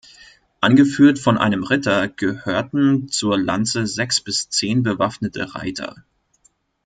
[0.61, 6.03] Angeführt von einem Ritter, gehörten zur Lanze sechs bis zehn bewaffnete Reiter.